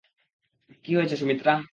[0.85, 1.53] কী হয়েছে, সুমিত্রা?